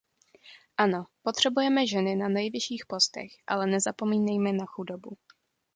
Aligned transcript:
Ano, 0.77 1.07
potřebujeme 1.23 1.87
ženy 1.87 2.15
na 2.15 2.29
nejvyšších 2.29 2.85
postech, 2.85 3.31
ale 3.47 3.67
nezapomínejme 3.67 4.53
na 4.53 4.65
chudobu. 4.65 5.17